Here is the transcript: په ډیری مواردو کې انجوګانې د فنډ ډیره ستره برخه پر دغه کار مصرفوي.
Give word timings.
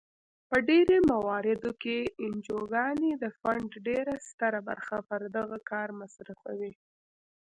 په 0.49 0.57
ډیری 0.67 0.99
مواردو 1.11 1.71
کې 1.81 1.97
انجوګانې 2.25 3.11
د 3.17 3.25
فنډ 3.39 3.69
ډیره 3.87 4.13
ستره 4.27 4.59
برخه 4.69 4.97
پر 5.09 5.21
دغه 5.37 5.57
کار 5.71 5.87
مصرفوي. 5.99 6.73